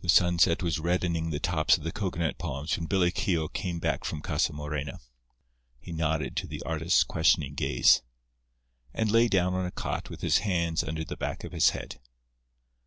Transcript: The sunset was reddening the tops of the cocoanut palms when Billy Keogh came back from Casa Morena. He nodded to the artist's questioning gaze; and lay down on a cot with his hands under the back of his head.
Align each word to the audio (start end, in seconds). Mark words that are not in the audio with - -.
The 0.00 0.08
sunset 0.08 0.62
was 0.62 0.78
reddening 0.78 1.28
the 1.28 1.38
tops 1.38 1.76
of 1.76 1.84
the 1.84 1.92
cocoanut 1.92 2.38
palms 2.38 2.74
when 2.74 2.86
Billy 2.86 3.10
Keogh 3.10 3.48
came 3.48 3.78
back 3.78 4.02
from 4.02 4.22
Casa 4.22 4.54
Morena. 4.54 4.98
He 5.78 5.92
nodded 5.92 6.38
to 6.38 6.46
the 6.46 6.62
artist's 6.62 7.04
questioning 7.04 7.52
gaze; 7.54 8.00
and 8.94 9.10
lay 9.10 9.28
down 9.28 9.52
on 9.52 9.66
a 9.66 9.70
cot 9.70 10.08
with 10.08 10.22
his 10.22 10.38
hands 10.38 10.82
under 10.82 11.04
the 11.04 11.18
back 11.18 11.44
of 11.44 11.52
his 11.52 11.68
head. 11.76 12.00